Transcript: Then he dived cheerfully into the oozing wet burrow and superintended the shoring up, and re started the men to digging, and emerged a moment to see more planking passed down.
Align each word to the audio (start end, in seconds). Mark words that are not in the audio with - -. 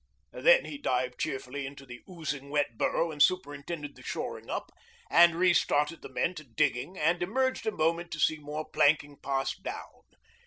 Then 0.33 0.65
he 0.65 0.79
dived 0.79 1.19
cheerfully 1.19 1.67
into 1.67 1.85
the 1.85 2.01
oozing 2.09 2.49
wet 2.49 2.75
burrow 2.75 3.11
and 3.11 3.21
superintended 3.21 3.93
the 3.95 4.01
shoring 4.01 4.49
up, 4.49 4.71
and 5.11 5.35
re 5.35 5.53
started 5.53 6.01
the 6.01 6.09
men 6.09 6.33
to 6.33 6.43
digging, 6.43 6.97
and 6.97 7.21
emerged 7.21 7.67
a 7.67 7.71
moment 7.71 8.09
to 8.13 8.19
see 8.19 8.39
more 8.39 8.65
planking 8.67 9.17
passed 9.21 9.61
down. 9.61 10.05